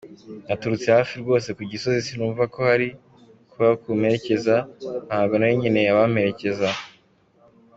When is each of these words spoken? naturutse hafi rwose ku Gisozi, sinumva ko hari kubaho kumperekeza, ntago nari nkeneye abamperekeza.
naturutse 0.47 0.87
hafi 0.97 1.13
rwose 1.21 1.49
ku 1.57 1.61
Gisozi, 1.71 2.05
sinumva 2.07 2.43
ko 2.53 2.59
hari 2.69 2.87
kubaho 3.49 3.75
kumperekeza, 3.81 4.55
ntago 5.07 5.33
nari 5.37 5.53
nkeneye 5.59 5.87
abamperekeza. 5.91 6.67